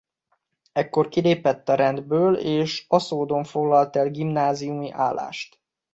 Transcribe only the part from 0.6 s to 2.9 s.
Ekkor kilépett a rendből és